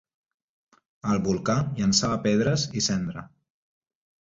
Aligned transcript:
El 1.15 1.21
volcà 1.27 1.57
llançava 1.81 2.19
pedres 2.25 2.67
i 2.81 2.85
cendra. 2.89 3.27